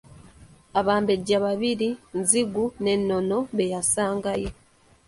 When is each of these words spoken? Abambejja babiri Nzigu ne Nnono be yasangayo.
Abambejja 0.79 1.37
babiri 1.45 1.89
Nzigu 2.19 2.65
ne 2.83 2.93
Nnono 2.99 3.37
be 3.55 3.63
yasangayo. 3.73 4.51